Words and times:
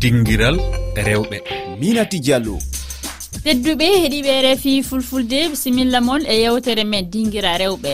dinguiral 0.00 0.56
rewɓe. 1.06 1.38
Minati 1.80 2.20
diallo. 2.20 2.58
Tedduɓe 3.44 3.86
heeɗiɓe 4.00 4.32
refi 4.46 4.82
fulfulde 4.82 5.38
bisimilla 5.50 6.00
moon 6.00 6.22
e 6.26 6.34
yewtere 6.42 6.84
men 6.84 7.10
dinguira 7.12 7.58
rewɓe. 7.58 7.92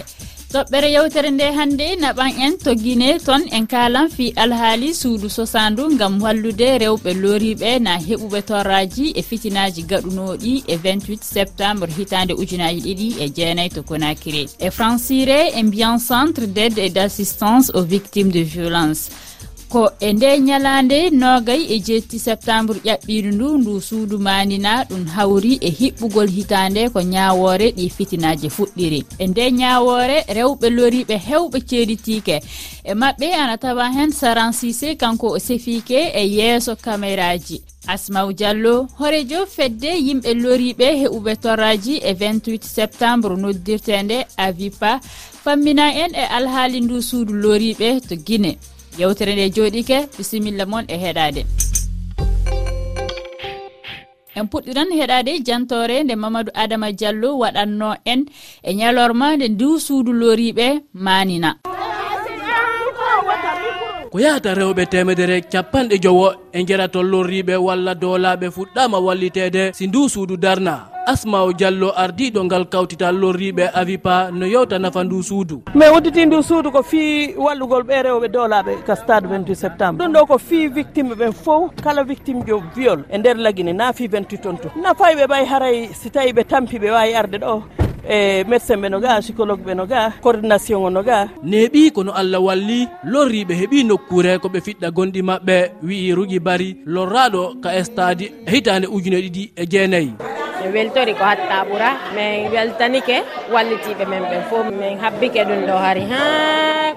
Toɓɓere 0.53 0.89
yewtere 0.95 1.31
nde 1.31 1.47
hannde 1.57 1.87
naɓan 2.03 2.33
en 2.45 2.55
to 2.65 2.75
guine 2.83 3.19
toon 3.27 3.43
en 3.57 3.67
kalan 3.67 4.09
fi 4.17 4.33
alhaali 4.37 4.95
suudu 4.95 5.29
sosandu 5.29 5.97
gam 5.99 6.23
wallude 6.23 6.69
rewɓe 6.83 7.11
looriɓe 7.23 7.71
na 7.81 7.93
heɓuɓe 7.99 8.41
torraji 8.49 9.07
e 9.19 9.23
fitinaji 9.23 9.83
gaɗunoɗi 9.91 10.53
e 10.73 10.77
28 10.77 11.23
septembre 11.23 11.91
hitande 11.99 12.33
ujunaji 12.43 12.81
ɗiɗi 12.87 13.09
e 13.25 13.27
jeenayyi 13.37 13.75
to 13.75 13.83
konakiri 13.83 14.49
e 14.59 14.71
francire 14.71 15.39
e 15.59 15.63
mbiyan 15.63 15.99
centre 15.99 16.47
d' 16.47 16.59
aide 16.59 16.79
et 16.87 16.91
d' 16.91 16.99
assistance 17.09 17.71
aux 17.75 17.87
victimes 17.95 18.33
de 18.33 18.43
violence. 18.43 19.11
ko 19.75 19.91
e 20.01 20.13
nde 20.13 20.29
ñalande 20.49 20.99
nogay 21.11 21.63
e 21.75 21.77
jetti 21.87 22.19
septembre 22.27 22.79
ƴaɓɓiru 22.87 23.31
ndu 23.35 23.49
ndu 23.61 23.73
suudu 23.89 24.17
manina 24.27 24.73
ɗum 24.89 25.05
hawri 25.15 25.53
e 25.61 25.71
hiɓɓugol 25.79 26.29
hitande 26.37 26.83
ko 26.95 27.01
ñawore 27.15 27.67
ɗi 27.77 27.87
fitinaji 27.97 28.49
fuɗɗiri. 28.57 29.01
E 29.19 29.25
nde 29.31 29.45
ñawore 29.61 30.19
rewɓe 30.37 30.67
loriɓe 30.77 31.17
hewɓe 31.29 31.59
ceeɗitike 31.69 32.37
e 32.91 32.93
maɓɓe 33.01 33.27
ana 33.43 33.55
tawa 33.63 33.85
hen 33.97 34.11
saran 34.21 34.53
sisé 34.61 34.89
kanko 35.03 35.27
o 35.37 35.39
sefike 35.47 35.99
e 36.21 36.23
yeeso 36.37 36.73
caméraji 36.85 37.57
asmaw 37.95 38.29
diallo 38.39 38.75
horejo 38.99 39.41
fedde 39.57 39.91
yimɓe 40.07 40.31
loriɓe 40.45 40.87
heɓuɓe 41.03 41.33
torraji 41.45 41.95
e 41.99 42.13
28 42.15 42.63
septembre 42.79 43.35
noddirtende 43.43 44.19
avipa 44.47 44.93
fammina 45.45 45.87
en 46.03 46.13
e 46.15 46.25
alhaali 46.37 46.79
ndu 46.81 46.97
suudu 47.09 47.33
loriɓe 47.45 47.89
to 48.09 48.15
guine 48.27 48.53
yewtere 48.99 49.33
nde 49.35 49.51
jooɗike 49.55 49.97
bisimilla 50.19 50.67
moon 50.67 50.85
e 50.89 50.97
heɗade. 50.97 51.43
En 54.37 54.47
puɗɗiran 54.51 54.91
heɗade 54.99 55.33
jantore 55.47 56.03
nde 56.05 56.15
mamadou 56.17 56.53
adama 56.55 56.93
diallo 56.93 57.29
waɗanno 57.43 57.97
en 58.05 58.21
e 58.63 58.71
ñalorma 58.75 59.37
nde 59.37 59.49
ndu 59.49 59.79
suudu 59.81 60.13
loriɓe 60.13 60.67
manina. 60.95 61.51
Ko 64.11 64.21
yahata 64.21 64.55
rewɓe 64.55 64.87
temedere 64.87 65.41
capanɗe 65.53 65.99
jowo 65.99 66.35
e 66.53 66.63
gueɗa 66.63 66.87
lorriɓe 67.03 67.55
walla 67.57 67.95
dowlaɓe 67.95 68.47
fuɗɗama 68.57 68.99
wallitede 69.07 69.73
si 69.75 69.87
ndu 69.87 70.09
suudu 70.09 70.37
darna. 70.37 70.94
asmao 71.07 71.53
diallo 71.53 71.93
ardiɗo 71.97 72.45
ngal 72.45 72.65
kawtital 72.67 73.15
lorriɓe 73.17 73.71
avipa 73.75 74.31
no 74.33 74.47
yewta 74.47 74.79
nafa 74.79 75.05
ndu 75.05 75.23
suudu. 75.23 75.63
Mais 75.75 75.91
udditi 75.97 76.27
ndu 76.27 76.43
suudu 76.43 76.71
ko 76.73 76.83
fi 76.83 77.35
wallugol 77.37 77.83
ɓe 77.83 78.03
rewɓe 78.03 78.29
dowlaɓe 78.29 78.83
ka 78.87 78.97
stade 78.97 79.27
28 79.27 79.55
septembre. 79.55 80.07
Ɗum 80.07 80.13
ɗo 80.15 80.27
ko 80.27 80.39
fi 80.39 80.69
victime 80.69 81.15
ɓen 81.15 81.33
fof 81.33 81.71
kala 81.83 82.05
victime 82.05 82.43
jo 82.47 82.63
viol 82.75 83.05
e 83.11 83.19
nder 83.19 83.37
lagine 83.37 83.73
naafi 83.73 84.09
28 84.09 84.39
tonne 84.43 84.59
to. 84.59 84.69
Nafayɓe 84.83 85.27
ɓay 85.27 85.45
haray 85.45 85.89
si 85.93 86.11
tawi 86.11 86.33
ɓe 86.33 86.45
tampi 86.45 86.79
ɓe 86.79 86.91
wawi 86.91 87.15
arde 87.15 87.39
ɗo 87.39 87.63
e 88.09 88.45
médecin 88.45 88.77
ɓe 88.81 88.89
no 88.91 89.01
ga 89.01 89.21
psycologue 89.21 89.65
ɓe 89.65 89.75
no 89.75 89.87
ga 89.87 90.13
coordination 90.23 90.85
o 90.85 90.91
no 90.91 91.03
ga 91.03 91.29
neeɓi 91.45 91.91
kono 91.93 92.13
allah 92.13 92.41
walli 92.43 92.89
lorriɓe 93.05 93.55
heeɓi 93.61 93.85
nokkure 93.85 94.39
koɓe 94.39 94.61
fiɗɗa 94.61 94.91
gonɗi 94.91 95.23
maɓɓe 95.23 95.71
wi'i 95.83 96.13
rugui 96.15 96.39
bari 96.39 96.77
lorraɗo 96.87 97.61
ka 97.63 97.71
estadi 97.77 98.31
hitande 98.47 98.87
ujune 98.87 99.21
ɗiɗi 99.21 99.51
e 99.57 99.67
jeenayyi. 99.67 100.34
mi 100.65 100.73
weltori 100.73 101.13
ko 101.15 101.25
hatta 101.25 101.65
ɓura. 101.69 101.91
Min 102.17 102.49
weltanike 102.53 103.17
wallitiɓe 103.53 104.05
men 104.09 104.23
ɓen 104.31 104.43
fof 104.49 104.67
min 104.73 104.97
habbike 104.99 105.41
ɗum 105.45 105.61
ɗo 105.69 105.75
hari 105.85 106.05
ha 106.11 106.23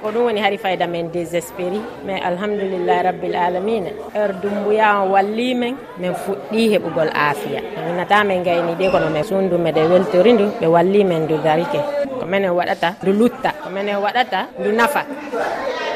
ko 0.02 0.08
ɗum 0.12 0.24
woni 0.28 0.40
hari 0.40 0.58
fayda 0.58 0.88
men 0.88 1.12
désespéri 1.12 1.80
mais 2.06 2.22
alhamdoulillahi 2.24 3.02
rabbil 3.04 3.36
alamina 3.36 3.90
heure 4.16 4.34
dumbuya 4.42 5.04
o 5.04 5.12
walli 5.14 5.54
men 5.56 5.76
min 6.00 6.14
fuɗɗi 6.14 6.62
heɓugol 6.74 7.10
aafiya 7.14 7.62
minata 7.88 8.24
min 8.24 8.44
gayni 8.44 8.74
ɗe 8.80 8.88
kono 8.92 9.10
min 9.10 9.24
sundume 9.24 9.70
ɗe 9.76 9.82
weltori 9.92 10.32
ndu 10.34 10.46
ɓe 10.62 10.68
walli 10.68 11.04
men 11.04 11.24
ndu 11.26 11.36
darike. 11.44 11.80
Ko 12.20 12.26
minen 12.26 12.52
waɗata 12.56 12.96
ndu 13.04 13.12
lutta 13.20 13.52
ko 13.64 13.70
minen 13.70 13.98
waɗata 14.00 14.40
ndu 14.60 14.72
nafa. 14.72 15.02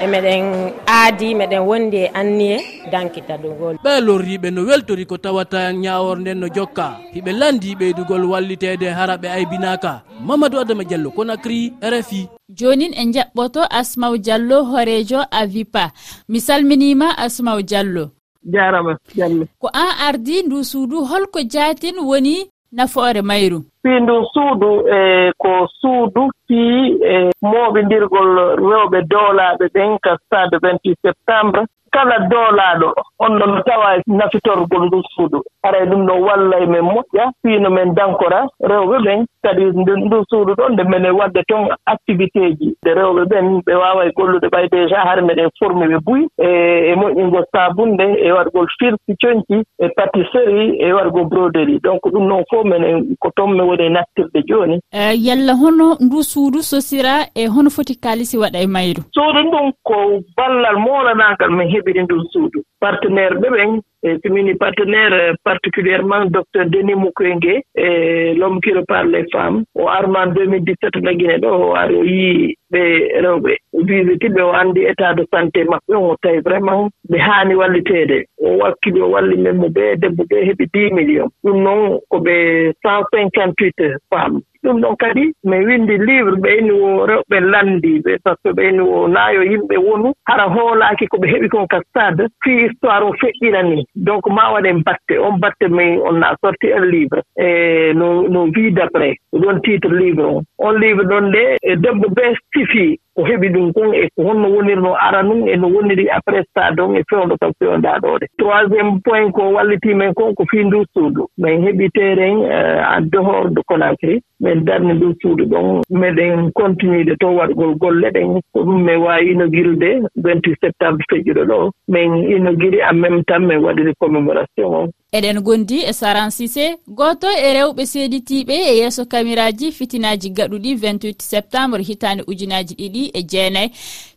e 0.03 0.07
meɗen 0.07 0.43
aadi 0.87 1.35
meɗen 1.39 1.61
wondi 1.69 1.97
e 1.97 2.07
anniye 2.19 2.57
dankita 2.91 3.37
ɗumgol 3.41 3.75
ɓe 3.83 3.91
lorriɓe 4.05 4.49
no 4.51 4.61
weltori 4.69 5.05
ko 5.05 5.17
tawata 5.17 5.71
ñawor 5.73 6.17
nden 6.19 6.39
no 6.39 6.47
jokka. 6.55 6.97
Hiɓe 7.13 7.31
landi 7.39 7.75
ɓeydugol 7.79 8.23
wallitede 8.31 8.87
hara 8.97 9.15
ɓe 9.21 9.27
aybinaka. 9.29 10.01
Mamadou 10.27 10.59
adama 10.61 10.83
diallo 10.83 11.09
konacry 11.11 11.73
rfi 11.81 12.27
jonin 12.49 12.93
en 13.01 13.11
jaɓɓoto 13.13 13.61
asmaw 13.69 14.17
diallo 14.17 14.63
horejo 14.71 15.19
avipa. 15.31 15.91
Mi 16.29 16.39
salminima 16.41 17.07
asmaw 17.17 17.61
diallo. 17.61 18.09
Jarama 18.53 18.97
diallo. 19.15 19.45
Ko 19.59 19.67
an 19.73 19.91
ardi 20.07 20.43
ndu 20.43 20.63
suudu 20.63 21.05
holko 21.05 21.39
jaatin 21.43 21.97
woni 21.99 22.49
nafoore 22.71 23.21
mayru. 23.21 23.63
fii 23.81 23.89
ɓiindu 23.89 24.15
suudu 24.33 24.71
e 24.97 25.31
ko 25.37 25.67
suudu 25.79 26.23
fii 26.47 26.97
e 27.13 27.29
mooɓindirgol 27.41 28.31
rewɓe 28.69 28.99
doolaaɓe 29.11 29.65
ɓen 29.73 29.91
ka 30.03 30.11
kastade 30.11 30.55
28 30.59 30.95
septembre. 31.05 31.61
Kala 31.91 32.19
doolaaɗo 32.31 32.93
on 33.19 33.39
ɗon 33.39 33.63
tawa 33.65 33.89
nafitorgol 34.07 34.85
ndu 34.85 35.01
suudu. 35.13 35.43
Aray 35.63 35.83
e 35.83 35.85
ɗum 35.89 36.05
no 36.05 36.13
walla 36.25 36.59
e 36.59 36.65
men 36.65 36.81
moƴƴa 36.85 37.25
fiino 37.41 37.69
men 37.69 37.93
dankora 37.93 38.47
rewɓe 38.63 38.97
ɓen 39.05 39.25
kadi 39.43 39.63
ndu 40.05 40.23
suudu 40.29 40.53
ɗon 40.55 40.71
nde 40.73 40.83
mene 40.83 41.09
waɗde 41.11 41.41
toon 41.49 41.67
activité 41.85 42.55
ji. 42.57 42.75
Nde 42.81 42.91
rewɓe 42.95 43.23
ɓen 43.31 43.59
ɓe 43.65 43.73
waawa 43.75 44.05
e 44.05 44.11
gollude 44.15 44.47
ɓay 44.53 44.67
déjà 44.71 45.03
hare 45.07 45.21
meɗen 45.21 45.49
formi 45.59 45.85
ɓe 45.91 45.97
buy. 46.05 46.21
E, 46.39 46.47
e 46.91 46.95
moƴƴingol 46.95 47.45
saabunde 47.51 48.05
e 48.25 48.31
waɗgol 48.31 48.67
firti 48.79 49.13
coñci 49.21 49.57
e 49.83 49.89
patisserie 49.89 50.77
e 50.79 50.93
waɗgol 50.93 51.25
broderie. 51.27 51.79
Donc 51.83 52.01
ɗum 52.07 52.25
noon 52.27 52.43
fof 52.49 52.63
menen 52.63 53.15
ko 53.19 53.31
toon 53.35 53.51
mi 53.51 53.61
woni 53.71 53.89
nattirɗe 53.95 54.39
jooni. 54.49 54.79
Eh, 54.91 55.13
yalla 55.25 55.53
hono 55.61 55.97
ndu 55.99 56.23
suudu 56.23 56.59
sosira 56.63 57.13
e 57.35 57.47
hono 57.47 57.69
foti 57.69 57.95
kaalisi 58.03 58.37
waɗa 58.37 58.59
e 58.61 58.67
mayru? 58.67 59.01
Suudu 59.15 59.41
ndun 59.47 59.71
ko 59.83 59.95
ballal 60.37 60.77
mawlanaagal 60.85 61.51
min 61.57 61.67
heɓiri 61.73 62.03
ndun 62.03 62.23
suudu. 62.33 62.59
partenaire 62.81 63.35
ɓe 63.41 63.47
ɓen 63.55 63.71
e 64.03 64.17
comini 64.23 64.53
partenaire 64.55 65.35
particulièrement 65.43 66.25
docteur 66.35 66.65
denis 66.73 66.95
mukwenge 66.95 67.53
e 67.75 68.33
l'homme 68.39 68.59
qui 68.61 68.71
repart 68.73 69.07
les 69.13 69.25
femmes 69.31 69.63
o 69.75 69.87
arman 69.87 70.33
2017 70.33 71.01
nagine 71.07 71.37
ɗo 71.43 71.49
o 71.65 71.75
ari 71.81 71.95
o 71.95 72.03
yii 72.03 72.55
ɓe 72.71 72.81
rewɓe 73.23 73.53
visitiɓe 73.87 74.41
o 74.41 74.51
anndi 74.61 74.81
état 74.91 75.13
de 75.13 75.23
santé 75.31 75.63
maɓɓe. 75.63 75.93
On 75.95 76.09
o 76.11 76.15
tawi 76.21 76.39
vraiment 76.47 76.89
ɓe 77.09 77.17
haani 77.27 77.53
walliteede. 77.55 78.17
O 78.41 78.57
wakkili 78.61 79.01
o 79.01 79.11
walli 79.13 79.37
men 79.37 79.57
mo 79.57 79.67
ɓe 79.69 79.95
debbo 80.01 80.23
ɓe 80.29 80.37
heɓi 80.47 80.65
10 80.73 80.93
million 80.97 81.27
ɗum 81.43 81.57
noon 81.63 81.99
ko 82.09 82.17
ɓe 82.25 82.35
158 82.83 83.97
femmes. 84.09 84.43
ɗum 84.63 84.81
ɗon 84.81 84.95
kadi 84.97 85.31
mi 85.43 85.57
winndi 85.65 85.97
livre 85.97 86.35
ɓeyni 86.43 86.71
wo 86.71 87.05
rewɓe 87.05 87.37
lanndiiɓe 87.51 88.17
par 88.23 88.35
ce 88.43 88.49
que 88.49 88.55
ɓeyni 88.55 88.79
wo 88.81 89.07
naayo 89.07 89.41
yimɓe 89.43 89.75
wonu. 89.77 90.13
Hara 90.27 90.45
hoolaaki 90.53 91.07
ko 91.07 91.17
ɓe 91.17 91.27
heɓi 91.33 91.49
kon 91.49 91.67
ka 91.67 91.79
stade 91.89 92.27
fii 92.43 92.67
histoire 92.67 93.03
o 93.05 93.13
feƴƴina 93.13 93.63
ni. 93.63 93.85
Donc 93.95 94.27
ma 94.29 94.51
waɗen 94.53 94.83
batte 94.83 95.17
on 95.19 95.37
batte 95.39 95.67
min 95.69 95.99
on 96.07 96.19
na 96.19 96.35
sorti 96.41 96.71
un 96.73 96.85
livre. 96.85 97.21
E 97.37 97.93
no 97.93 98.27
no 98.27 98.45
vie 98.51 98.71
d' 98.71 98.79
après 98.79 99.15
ɗon 99.33 99.61
titre 99.61 99.89
livre 99.93 100.25
on 100.25 100.43
on 100.59 100.71
livre 100.79 101.03
ɗon 101.03 101.29
nde 101.29 101.57
e 101.61 101.75
debbo 101.75 102.07
ɓe 102.09 102.35
sifii 102.53 102.99
o 103.21 103.25
heɓi 103.29 103.47
ɗum 103.53 103.73
kon 103.73 103.93
e 103.93 104.07
honno 104.17 104.47
wonirno 104.55 104.91
ara 105.05 105.21
num 105.23 105.47
e 105.47 105.55
no 105.57 105.67
woniri 105.67 106.05
après 106.09 106.43
sta 106.49 106.71
donc 106.77 106.97
e 106.97 107.03
fewndo 107.09 107.35
kam 107.41 107.51
fewndaa 107.59 107.99
troisiéme 108.39 108.99
point 109.05 109.31
ko 109.31 109.41
wallitii 109.55 109.93
men 109.93 110.13
kon 110.13 110.33
ko 110.35 110.43
fii 110.51 110.63
ndu 110.63 110.85
suudu. 110.93 111.27
Min 111.37 111.61
heɓi 111.65 111.89
terrain 111.93 112.37
euh, 112.43 112.81
en 112.97 113.01
dehors 113.11 113.49
de 113.55 113.61
conacry 113.67 114.21
min 114.39 114.63
darni 114.65 114.93
ndu 114.93 115.13
suudu 115.21 115.45
ɗon. 115.45 115.81
Meɗen 115.89 116.51
continuide 116.53 117.13
to 117.19 117.27
waɗgol 117.37 117.75
golle 117.81 118.09
ɗen 118.15 118.39
ko 118.53 118.59
ɗum 118.65 118.83
min 118.85 118.97
waawi 119.05 119.31
inogirde 119.31 119.89
28 120.15 120.55
septembre 120.61 121.03
feƴƴuɗo 121.11 121.43
ɗo. 121.51 121.69
Min 121.87 122.15
inogiri 122.35 122.79
en 122.89 122.95
même 122.95 123.23
temps 123.23 123.39
min 123.39 123.57
waɗiri 123.65 123.93
commémoration 123.99 124.67
on 124.79 124.89
eɗen 125.17 125.41
gondi 125.43 125.77
e 125.89 125.93
saran 125.93 126.29
sisé 126.31 126.65
goto 126.87 127.27
e 127.27 127.53
rewɓe 127.55 127.83
seeditiɓe 127.91 128.55
e 128.69 128.73
yeeso 128.79 129.03
kamiraji 129.11 129.71
fitinaji 129.77 130.29
gaɗuɗi 130.37 130.71
28 130.75 131.21
septembre 131.31 131.81
hitande 131.89 132.23
ujunaji 132.31 132.73
ɗiɗi 132.79 133.03
e 133.13 133.21
jeenayi 133.31 133.69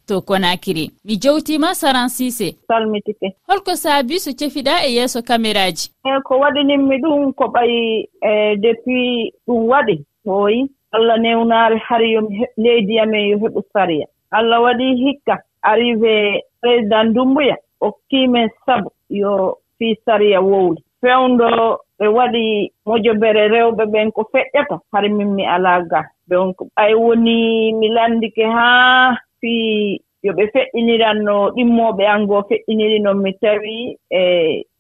to 0.07 0.21
konakiri. 0.21 0.91
Mi 1.05 1.15
jewtima 1.23 1.75
saran 1.75 2.09
sisé 2.09 2.49
salmitike. 2.69 3.29
Holko 3.49 3.73
saabi 3.77 4.21
so 4.21 4.31
cefiɗa 4.39 4.75
e 4.87 4.95
yeeso 4.97 5.23
kamiraji 5.23 5.91
eyi 6.07 6.17
eh, 6.17 6.23
ko 6.27 6.39
waɗinimmi 6.39 6.97
ɗum 7.03 7.33
ko 7.39 7.45
ɓayi 7.55 7.81
e 8.23 8.31
eh, 8.31 8.57
depuis 8.63 9.33
ɗum 9.47 9.67
waɗi 9.71 9.97
hooyi. 10.25 10.71
Allah 10.93 11.19
newnaare 11.19 11.79
hari 11.89 12.13
yomi 12.13 12.47
leydi 12.57 13.01
amen 13.01 13.29
yo 13.31 13.39
heɓu 13.39 13.61
sariya. 13.73 14.07
Allah 14.31 14.63
waɗi 14.63 14.87
hikka 15.03 15.43
arrivé 15.63 16.43
président 16.61 17.11
dumbuya 17.15 17.57
okkimen 17.81 18.49
sabu 18.67 18.91
yo 19.11 19.59
fii 19.79 19.95
sariya 20.07 20.41
wowli. 20.41 20.81
Fewndo 21.01 21.79
ɓe 21.99 22.07
waɗi 22.09 22.73
mojobere 22.87 23.49
rewɓe 23.49 23.85
ɓen 23.93 24.13
ko 24.13 24.23
feƴƴata 24.33 24.79
hare 24.93 25.09
min 25.09 25.35
mi 25.35 25.45
alaa 25.47 25.81
ga. 25.91 26.01
Donc 26.29 26.57
ɓay 26.77 26.95
woni 26.95 27.73
mi 27.73 27.89
lanndike 27.89 28.45
haa 28.45 29.17
fii 29.41 30.01
yo 30.23 30.33
ɓe 30.33 30.45
feƴƴiniranno 30.53 31.51
ɗimmooɓe 31.57 32.05
an 32.07 32.23
ngoo 32.25 32.43
feƴƴiniri 32.49 32.99
noon 33.01 33.19
mi 33.23 33.33
tawii 33.33 33.97
e 34.11 34.21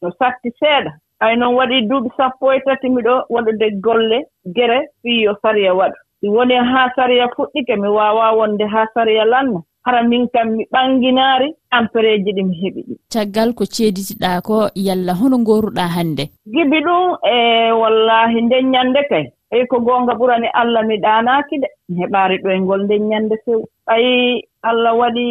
no 0.02 0.10
satti 0.18 0.50
seeɗa. 0.60 0.92
Ay 1.20 1.36
noon 1.36 1.54
waɗii 1.54 1.86
duuɓi 1.88 2.08
sappo 2.16 2.52
e 2.52 2.60
tati 2.60 2.88
miɗo 2.88 3.24
waɗude 3.30 3.66
golle 3.80 4.18
gere 4.54 4.78
fii 5.02 5.22
yo 5.24 5.34
sariya 5.42 5.74
waɗu 5.74 5.94
si 6.20 6.28
woni 6.28 6.54
haa 6.54 6.88
sariya 6.96 7.28
fuɗɗike 7.36 7.76
mi 7.76 7.88
waawaa 7.88 8.32
wonde 8.36 8.64
haa 8.66 8.86
sariya 8.94 9.24
lanna. 9.24 9.60
hara 9.84 10.02
min 10.02 10.28
kam 10.34 10.48
mi 10.56 10.64
ɓanginaari 10.72 11.48
ampereeji 11.70 12.30
ɗi 12.36 12.42
mi 12.48 12.54
heɓi 12.62 12.80
ɗi. 12.88 12.94
Caggal 13.12 13.54
ko 13.54 13.64
ceeditiɗaa 13.64 14.40
ko 14.46 14.68
yalla 14.74 15.12
hono 15.20 15.36
ngooruɗaa 15.38 15.88
hannde? 15.96 16.24
Gibi 16.54 16.78
ɗum 16.86 17.16
e 17.32 17.34
wallahi 17.80 18.40
nden 18.42 18.70
ñannde 18.72 19.00
kay. 19.10 19.24
Eyi 19.52 19.66
ko 19.66 19.76
goonga 19.80 20.14
ɓurani 20.18 20.48
allah 20.60 20.82
mi 20.88 20.96
ɗaanaaki 21.04 21.60
de 21.62 21.68
mi 21.88 21.94
heɓaari 22.02 22.36
ɗoyngol 22.44 22.80
nden 22.84 23.08
ñannde 23.10 23.36
few 23.44 23.60
ɓayi 23.86 24.42
allah 24.62 24.92
waɗi 25.00 25.26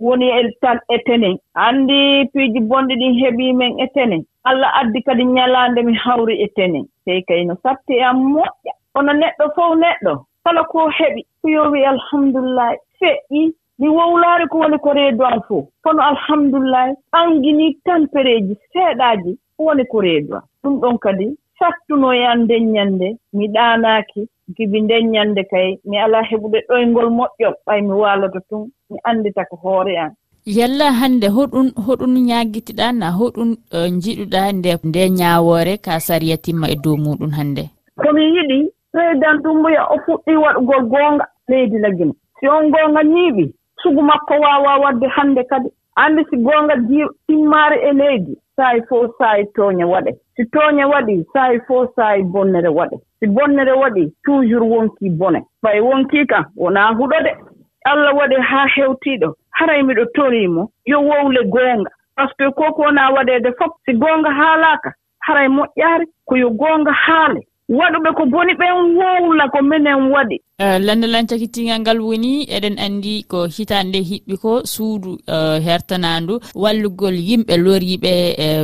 woni 0.00 0.26
e 0.30 0.42
tan 0.60 0.78
e 0.94 0.98
tenen 1.06 1.36
anndi 1.54 2.28
piiji 2.32 2.60
bonɗi 2.60 2.94
ɗin 3.00 3.14
heɓii 3.22 3.52
men 3.56 3.72
e 3.80 3.86
tenen 3.94 4.22
allah 4.44 4.70
addi 4.80 5.02
kadi 5.02 5.24
ñalaande 5.24 5.80
mi 5.82 5.94
hawri 6.04 6.34
e 6.44 6.48
tenen 6.56 6.84
sey 7.04 7.22
kay 7.28 7.44
no 7.44 7.54
satti 7.62 8.00
am 8.00 8.18
moƴƴa. 8.34 8.72
Ono 8.98 9.12
neɗɗo 9.12 9.44
fof 9.56 9.72
neɗɗo. 9.82 10.12
Kala 10.44 10.62
ko 10.70 10.78
heɓi. 10.98 11.22
Ko 11.42 11.48
yo 11.48 11.70
wi 11.72 11.80
alhamdulillahi. 11.84 12.76
Feƴƴi. 13.00 13.42
mi 13.78 13.88
wowlaare 13.88 14.46
ko 14.50 14.58
woni 14.58 14.78
ko 14.78 14.92
reedu 14.92 15.24
an 15.24 15.40
fof 15.48 15.64
kono 15.84 16.02
alhamdulillahi 16.10 16.92
ɓanginii 17.12 17.76
tampereeji 17.84 18.54
seeɗaaji 18.72 19.32
woni 19.58 19.84
ko 19.90 20.00
reedu 20.00 20.34
an 20.36 20.42
ɗum 20.62 20.74
ɗon 20.80 20.98
kadi 21.04 21.26
sattunoyan 21.58 22.38
ndeññannde 22.44 23.08
mi 23.36 23.44
ɗaanaaki 23.54 24.20
gibi 24.56 24.78
ndeññannde 24.82 25.42
kay 25.50 25.68
mi 25.88 25.96
alaa 26.04 26.28
heɓude 26.30 26.58
ɗoyngol 26.68 27.08
moƴƴol 27.18 27.54
ɓay 27.66 27.80
mi 27.86 27.94
waalata 28.02 28.40
tun 28.48 28.62
mi 28.90 28.96
anndita 29.08 29.44
ko 29.50 29.56
hoore 29.62 29.94
an 30.04 30.12
yalla 30.46 30.92
hannde 31.00 31.28
hoɗum 31.36 31.66
hoɗum 31.86 32.12
ñaaggitiɗaa 32.28 32.92
na 33.00 33.06
hoɗum 33.18 33.50
njiɗuɗaa 33.96 34.52
nde 34.58 34.70
nde 34.88 35.02
ñaawoore 35.18 35.74
ka 35.84 36.00
sariya 36.06 36.36
timma 36.44 36.66
e 36.74 36.76
dow 36.84 36.96
muɗum 37.04 37.30
hannde? 37.38 37.64
Ko 38.02 38.12
mi 38.12 38.22
yiɗi 38.36 38.58
président 38.92 39.38
ɗum 39.44 39.58
o 39.94 39.96
fuɗɗii 40.04 40.42
waɗugol 40.44 40.82
goonga 40.92 41.24
leydi 41.48 41.78
lagima 41.84 42.14
si 42.38 42.48
on 42.48 42.70
goonga 42.70 43.02
ñiiɓi 43.02 43.44
sugu 43.84 44.02
makko 44.02 44.34
waawaa 44.40 44.78
waɗde 44.84 45.06
hannde 45.16 45.44
kadi. 45.44 45.68
Anndi 45.96 46.24
si 46.30 46.36
goonga 46.36 46.76
di 46.88 47.04
timmaare 47.26 47.76
e 47.88 47.92
leydi 47.92 48.34
saay 48.56 48.80
fof 48.88 49.10
saay 49.18 49.44
tooña 49.56 49.86
waɗe. 49.86 50.12
Si 50.36 50.42
tooña 50.54 50.86
waɗii 50.92 51.24
saay 51.32 51.58
fof 51.68 51.90
saay 51.96 52.22
bonnere 52.22 52.68
waɗe. 52.68 52.96
Si 53.20 53.26
bonnere 53.26 53.72
waɗii 53.82 54.08
toujours 54.24 54.66
wonkii 54.72 55.10
bone. 55.20 55.40
Fay 55.62 55.80
wonkii 55.80 56.26
kan 56.26 56.44
wonaa 56.56 56.90
huɗode 56.98 57.32
allah 57.84 58.14
waɗi 58.16 58.36
haa 58.50 58.66
heewtiiɗo 58.74 59.28
haray 59.50 59.82
miɗo 59.82 60.04
toriimo 60.14 60.62
yo 60.86 60.98
wowle 61.00 61.42
goonga 61.52 61.90
par 62.16 62.28
ce 62.28 62.34
que 62.38 62.50
koko 62.58 62.82
wonaa 62.82 63.10
waɗeede 63.14 63.52
fof 63.58 63.72
si 63.84 63.92
goonga 63.92 64.30
haalaaka 64.30 64.90
haray 65.26 65.48
moƴƴaari 65.48 66.06
ko 66.28 66.36
yo 66.36 66.50
goonga 66.50 66.92
haale. 66.92 67.40
waɗuɓe 67.68 68.10
ko 68.16 68.22
boni 68.32 68.52
ɓen 68.60 68.74
wowla 68.98 69.44
ko 69.52 69.58
minen 69.62 70.10
waɗi. 70.12 70.36
Eh, 70.58 70.78
Lanndalancaki 70.86 71.48
tingal 71.48 71.80
ngal 71.80 71.98
woni 72.00 72.44
eɗen 72.56 72.76
anndi 72.78 73.24
ko 73.30 73.46
hitande 73.46 73.98
hiɓɓi 74.10 74.34
ko 74.42 74.52
suudu 74.72 75.12
eh, 75.26 75.58
hertanandu 75.66 76.34
wallugol 76.54 77.16
yimɓe 77.28 77.54
loriɓe 77.64 78.12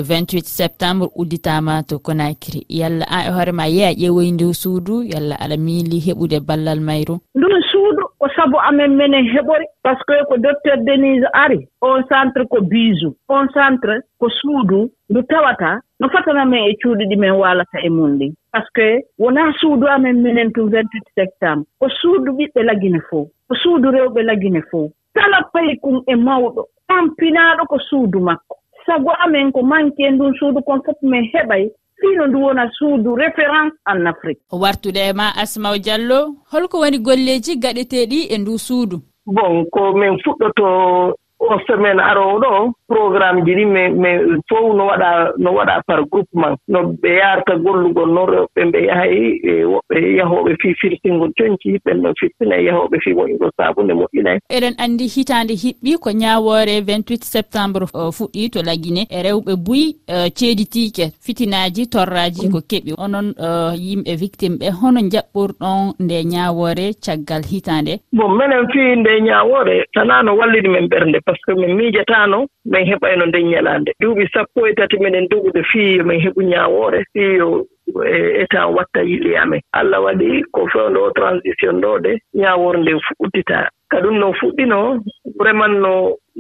28 0.04 0.36
eh, 0.36 0.42
septembre 0.44 1.08
udditama 1.20 1.82
to 1.88 1.98
konakiri 1.98 2.60
yalla 2.68 3.04
an 3.08 3.24
e 3.26 3.30
hoorema 3.34 3.66
yeeya 3.66 3.92
ƴewoy 4.00 4.28
ndu 4.32 4.54
suudu 4.54 5.02
yalla 5.12 5.34
aɗa 5.44 5.56
miili 5.56 5.98
heɓude 6.06 6.38
ballal 6.48 6.80
mayru. 6.80 7.16
Ndun 7.34 7.62
suudu 7.72 8.04
ko 8.18 8.26
sabu 8.36 8.56
amen 8.68 8.96
minen 8.96 9.24
heɓori 9.34 9.64
par 9.82 9.96
ce 9.98 10.04
que 10.06 10.24
ko 10.28 10.36
docteur 10.36 10.76
denise 10.86 11.24
ari 11.32 11.58
on 11.80 12.04
centre 12.08 12.44
ko 12.52 12.60
bisu 12.60 13.16
on 13.28 13.48
centre 13.54 13.94
ko 14.20 14.28
suudu 14.28 14.90
ndu 15.10 15.22
tawata 15.22 15.80
no 16.00 16.08
fotanamen 16.08 16.64
e 16.70 16.76
cuuɗi 16.80 17.04
ɗi 17.10 17.16
men 17.16 17.32
waalata 17.32 17.78
e 17.84 17.88
mun 17.90 18.18
ɗin. 18.18 18.32
Par 18.52 18.62
ce 18.64 18.70
que 18.74 19.04
wonaa 19.18 19.52
suudu 19.60 19.86
amen 19.86 20.22
minen 20.22 20.52
to 20.52 20.62
28 20.66 21.14
septembre. 21.14 21.66
Ko 21.78 21.88
suudu 22.00 22.32
ɓiɓɓe 22.32 22.62
lagine 22.64 23.00
fof 23.10 23.28
ko 23.48 23.54
suudu 23.62 23.90
rewɓe 23.90 24.22
lagine 24.22 24.62
fof 24.70 24.90
kala 25.14 25.42
paykun 25.52 26.02
e 26.06 26.14
mawɗo. 26.16 26.64
Tampinaaɗo 26.88 27.66
ko 27.68 27.78
suudu 27.78 28.20
makko. 28.20 28.56
Sago 28.86 29.10
amen 29.24 29.52
ko 29.52 29.62
manki 29.62 30.02
e 30.02 30.10
ndun 30.10 30.34
suudu 30.38 30.62
kon 30.62 30.80
fof 30.86 30.96
min 31.02 31.24
heɓay. 31.34 31.70
Fiino 32.00 32.26
ndu 32.26 32.42
wona 32.42 32.70
suudu 32.78 33.14
référence 33.14 33.72
en 33.86 34.06
afrique. 34.06 34.40
Wartude 34.52 34.96
e 34.96 35.12
ma 35.12 35.36
asmaw 35.36 35.76
diallo 35.78 36.34
holko 36.52 36.80
woni 36.80 36.98
golleeji 36.98 37.60
gaɗeteeɗi 37.60 38.32
e 38.34 38.38
ndu 38.38 38.58
suudu? 38.58 38.96
Bon 39.26 39.66
ko 39.70 39.92
min 39.92 40.16
fuɗɗoto 40.24 41.14
o 41.40 41.76
men 41.78 42.00
aroowo 42.00 42.38
ɗo 42.40 42.72
programme 42.88 43.42
ji 43.44 43.54
ɗi 43.54 43.64
mais 43.66 44.20
fof 44.48 44.74
no 44.76 44.86
waɗa 44.86 45.32
no 45.38 45.50
waɗa 45.52 45.82
par 45.86 46.00
groupement 46.10 46.56
no 46.68 46.78
ɓe 47.02 47.10
yarta 47.20 47.56
gollugol 47.56 48.12
noon 48.14 48.28
rewɓe 48.30 48.70
ɓe 48.72 48.84
yahay 48.86 49.14
e 49.42 49.64
woɓɓe 49.64 50.16
yahooɓe 50.18 50.56
fii 50.60 50.74
firtingol 50.80 51.32
coñci 51.38 51.78
ɓen 51.84 52.02
ɗon 52.02 52.14
firtina 52.20 52.56
e 52.56 52.64
yahooɓe 52.64 52.96
fii 53.04 53.14
woñugol 53.14 53.50
saabunde 53.56 53.92
moƴƴina 53.94 54.38
eɗen 54.50 54.74
anndi 54.78 55.06
hitaande 55.06 55.54
hiɓɓi 55.54 55.98
ko 56.00 56.10
ñaawoore 56.12 56.80
28 56.80 57.24
septembre 57.24 57.86
fuɗɗi 57.86 58.50
to 58.50 58.62
lagine 58.62 59.06
e 59.10 59.22
rewɓe 59.22 59.56
buyi 59.56 59.96
e, 60.06 60.30
ceedi 60.30 60.64
tiike 60.66 61.04
fitinaaji 61.24 61.86
torraaji 61.86 62.48
ko 62.50 62.60
keɓi. 62.70 62.94
Onon 62.98 63.34
e, 63.38 63.48
yimɓe 63.76 64.12
victime 64.16 64.56
ɓe 64.60 64.68
hono 64.80 65.00
jaɓɓorɗon 65.00 65.94
nde 66.00 66.16
ñaawoore 66.24 66.86
caggal 67.04 67.42
hitaande 67.50 68.00
bon 68.12 68.30
minen 68.38 68.66
fii 68.72 68.96
nde 69.00 69.20
ñaawoore 69.20 69.84
tanaa 69.94 70.22
no 70.22 70.36
wallidi 70.36 70.68
men 70.68 70.88
ɓernde 70.88 71.18
par 71.30 71.36
ce 71.38 71.52
que 71.52 71.58
min 71.60 71.74
miijataano 71.76 72.46
min 72.64 72.84
heɓayno 72.90 73.26
nden 73.26 73.46
ñalaande 73.50 73.90
duuɓi 74.00 74.24
sappo 74.32 74.66
e 74.66 74.74
tati 74.74 74.96
minen 74.98 75.26
dogude 75.30 75.62
fiiyo 75.70 76.04
min 76.04 76.20
heɓu 76.24 76.40
ñaawoore 76.42 77.04
fiiyo 77.12 77.66
e, 78.06 78.16
e 78.16 78.42
état 78.42 78.66
watta 78.76 79.00
yiɗi 79.02 79.36
amen. 79.42 79.60
Allah 79.72 80.00
waɗi 80.04 80.42
ko 80.52 80.66
fewndo 80.72 81.00
o 81.04 81.10
transition 81.18 81.80
ɗo 81.82 81.98
de 82.04 82.12
ñaawoore 82.34 82.78
nde 82.80 82.92
fuɗɗitaa 83.06 83.68
ka 83.90 83.96
ɗum 84.02 84.18
no 84.18 84.32
fuɗɗinoo 84.40 84.98
vraiment 85.38 85.74
no 85.84 85.92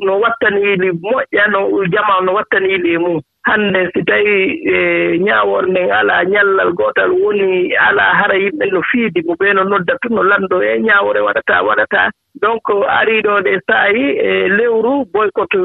no 0.04 0.12
wattani 0.22 0.60
yiɗi 0.66 0.88
moƴƴa 1.02 1.44
no 1.52 1.60
jama 1.92 2.14
no 2.24 2.32
wattani 2.34 2.68
yiɗi 2.72 2.90
e 2.94 2.98
mum. 2.98 3.20
hannde 3.50 3.90
si 3.92 4.00
tawii 4.04 4.46
e 4.74 5.18
ñaawoore 5.26 5.66
nden 5.70 5.90
alaa 5.98 6.24
ñallal 6.32 6.72
gootal 6.78 7.10
woni 7.22 7.74
alaa 7.86 8.14
hara 8.20 8.34
yimɓe 8.42 8.64
no 8.72 8.82
fiidi 8.90 9.20
mo 9.26 9.34
ɓeeno 9.40 9.62
nodda 9.64 9.94
tun 10.02 10.14
no 10.14 10.22
lanndo 10.22 10.62
e 10.62 10.78
ñaawoore 10.86 11.20
waɗataa 11.26 11.62
waɗataa. 11.68 12.08
Donc 12.42 12.62
ariiɗo 12.98 13.32
ɗe 13.44 13.52
saayii 13.66 14.10
e 14.28 14.48
lewru 14.56 15.04
boycote 15.12 15.58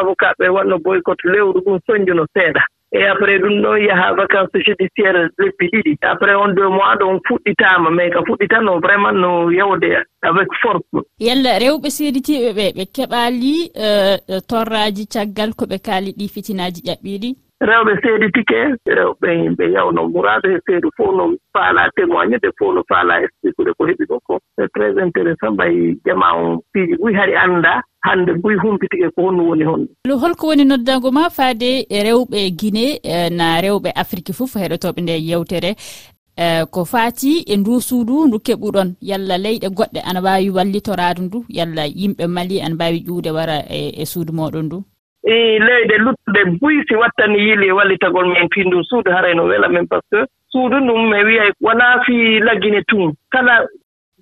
avocat 0.00 0.34
ɓe 0.38 0.48
waɗno 0.56 0.78
boycote 0.84 1.24
lewru 1.32 1.60
ɗum 1.64 1.78
soñjuno 1.86 2.24
seeɗa. 2.34 2.62
e 2.92 3.02
après 3.12 3.38
ɗum 3.38 3.62
ɗon 3.62 3.76
yaha 3.88 4.12
vacance 4.14 4.52
judiciaire 4.66 5.28
lebbi 5.38 5.66
ɗiɗi. 5.72 5.92
Après 6.02 6.34
on 6.34 6.48
deux 6.48 6.68
mois 6.68 6.92
:fra 6.92 6.96
ɗo 7.00 7.06
on 7.12 7.20
fuɗɗitaama 7.26 7.90
mais 7.90 8.10
:fra 8.10 8.20
ko 8.20 8.26
fuɗɗitatnoo 8.28 8.80
vraiment 8.80 9.12
no 9.12 9.50
yawde 9.50 9.90
avec 10.22 10.48
force. 10.60 10.84
Yalla 11.18 11.58
rewɓe 11.58 11.88
seeditiiɓe 11.90 12.50
ɓe 12.58 12.66
ɓe 12.76 12.84
keɓaali 12.96 13.54
%e 13.74 14.18
euh, 14.32 14.40
torlaaji 14.48 15.06
caggal 15.06 15.54
ko 15.54 15.64
ɓe 15.66 15.78
kaali 15.86 16.12
ɗi 16.18 16.28
fitinaaji 16.28 16.80
ƴaɓɓiiɗi 16.88 17.30
rewɓe 17.68 17.92
seedi 18.02 18.28
tike 18.34 18.60
rewɓe 18.98 19.28
yimɓe 19.40 19.64
yawno 19.74 20.08
muraado 20.12 20.48
e 20.50 20.58
seedu 20.66 20.88
fof 20.96 21.10
no 21.16 21.24
faalaa 21.54 21.88
témoigne 21.96 22.36
de 22.42 22.50
fof 22.58 22.74
no 22.74 22.82
faalaa 22.90 23.22
expliqué 23.24 23.72
ko 23.78 23.82
heɓi 23.88 24.04
ɗo 24.10 24.18
ko. 24.26 24.38
C'est 24.56 24.70
très 24.76 24.92
intéressant 25.06 25.52
mbay 25.54 25.96
jama 26.06 26.28
on 26.34 26.58
piiji 26.72 26.94
ɓuy 27.00 27.14
hari 27.14 27.34
anndaa 27.36 27.82
hannde 28.06 28.32
mbuy 28.34 28.56
humpitike 28.62 29.08
ko 29.14 29.22
honno 29.26 29.42
woni 29.48 29.64
hon. 29.64 29.86
Lo 30.08 30.16
holko 30.18 30.46
woni 30.46 30.64
noddago 30.64 31.10
ma 31.12 31.30
faade 31.30 31.86
e 31.88 31.98
rewɓe 32.02 32.50
guine 32.58 32.98
e 33.02 33.30
na 33.30 33.60
rewɓe 33.60 33.90
afrique 33.94 34.32
fof 34.32 34.56
heɗotooɓe 34.56 35.00
nde 35.02 35.14
yewtere. 35.28 35.76
E, 36.36 36.64
ko 36.64 36.84
faati 36.84 37.44
e 37.46 37.56
ndu 37.56 37.80
suudu 37.80 38.26
ndu 38.26 38.36
keɓuɗon. 38.38 38.94
Yalla 39.00 39.38
leyɗe 39.38 39.68
goɗɗe 39.70 40.00
ana 40.04 40.20
waawi 40.20 40.50
wallitoraadu 40.50 41.22
ndu 41.22 41.44
yalla 41.48 41.86
yimɓe 41.86 42.26
mali 42.26 42.60
ana 42.60 42.74
mbaawi 42.74 43.04
ƴuude 43.06 43.30
wara 43.30 43.56
e 43.70 44.04
suudu 44.06 44.32
mooɗon 44.32 44.62
ndu. 44.66 44.82
i 45.24 45.58
leyɗe 45.58 45.96
luttuɗe 46.04 46.40
buysi 46.60 46.94
wattani 46.94 47.38
yili 47.38 47.66
e 47.68 47.72
wallitagol 47.72 48.26
men 48.26 48.48
fii 48.54 48.64
ndum 48.64 48.82
suudu 48.84 49.10
haray 49.10 49.34
no 49.34 49.44
wela 49.44 49.68
men 49.68 49.86
par 49.86 50.00
ce 50.10 50.16
que 50.16 50.26
suudu 50.52 50.80
ndum 50.80 51.10
mi 51.10 51.16
e 51.16 51.24
wiyay 51.24 51.50
wonaa 51.60 52.02
fii 52.04 52.40
lagine 52.40 52.82
tun 52.88 53.14
kala 53.30 53.66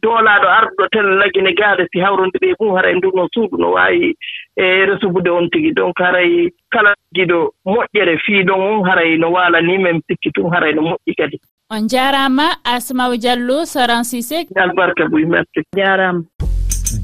doolaaɗo 0.02 0.49
arduɗo 0.59 0.88
tele 0.92 1.14
lagine 1.21 1.52
gaade 1.54 1.85
si 1.92 2.00
hawrondiri 2.00 2.54
mum 2.61 2.76
haray 2.76 2.95
ndunoo 2.95 3.28
suudu 3.35 3.57
no 3.57 3.73
waawi 3.73 4.16
e 4.57 4.87
resubude 4.87 5.30
on 5.30 5.49
tigi. 5.52 5.73
Donc 5.73 5.99
haray 5.99 6.50
kala 6.71 6.95
giɗo 7.14 7.38
moƴƴere 7.66 8.16
fii 8.25 8.42
ɗon 8.49 8.61
on 8.61 8.88
haray 8.88 9.16
no 9.19 9.33
waalani 9.33 9.78
men 9.78 10.00
sikki 10.07 10.30
tun 10.33 10.50
haray 10.52 10.73
no 10.75 10.83
moƴƴi 10.83 11.14
kadi. 11.19 11.40
On 11.71 11.88
jaaraama 11.88 12.47
asmaw 12.64 13.12
diallo 13.16 13.64
soran 13.64 14.04
sisé 14.04 14.47
albarka 14.57 15.09
buy 15.09 15.25
merci. 15.25 15.61
Jaaraama. 15.76 16.23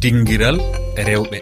Dinngiral 0.01 0.57
rewɓe. 0.97 1.39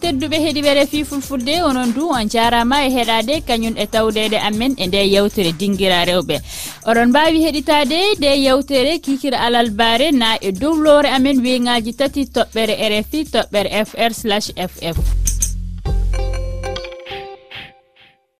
tedduɓe 0.00 0.36
heeɗiɓe 0.44 0.86
fi 0.90 1.04
fulfulde 1.04 1.54
onon 1.68 1.92
du 1.96 2.02
on 2.18 2.28
jarama 2.32 2.76
e 2.86 2.90
heɗade 2.96 3.34
kañum 3.48 3.74
e 3.76 3.86
tawdede 3.86 4.38
amen 4.48 4.72
e 4.78 4.86
nde 4.86 5.00
yewtere 5.14 5.52
dinguira 5.60 6.04
rewɓe. 6.10 6.36
Oɗon 6.88 7.08
mbawi 7.10 7.38
heɗitade 7.46 7.98
nde 8.18 8.30
yewtere 8.46 8.98
kikira 9.04 9.38
alal 9.46 9.70
bare 9.70 10.08
na 10.12 10.28
e 10.40 10.52
dowlore 10.52 11.08
amen 11.16 11.38
wiyngaji 11.44 11.92
tati 12.00 12.22
toɓɓere 12.34 12.74
rfi 12.92 13.20
toɓɓere 13.32 13.68
fr 13.88 14.12
ff 14.70 15.27